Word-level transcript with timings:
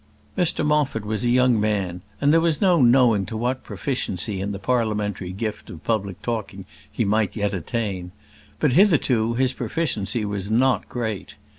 Mr 0.35 0.65
Moffat 0.65 1.05
was 1.05 1.23
a 1.23 1.29
young 1.29 1.59
man, 1.61 2.01
and 2.19 2.33
there 2.33 2.41
was 2.41 2.59
no 2.59 2.81
knowing 2.81 3.23
to 3.27 3.37
what 3.37 3.63
proficiency 3.63 4.41
in 4.41 4.51
the 4.51 4.57
Parliamentary 4.57 5.31
gift 5.31 5.69
of 5.69 5.83
public 5.83 6.23
talking 6.23 6.65
he 6.91 7.05
might 7.05 7.35
yet 7.35 7.53
attain; 7.53 8.11
but 8.59 8.71
hitherto 8.71 9.35
his 9.35 9.53
proficiency 9.53 10.25
was 10.25 10.49
not 10.49 10.89
great. 10.89 11.35